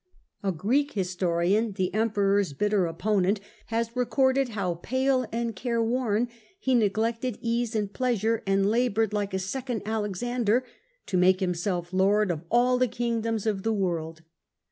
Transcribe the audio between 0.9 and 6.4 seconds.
historian, the Emperor's bitter opponent, has recorded how, pale and careworn,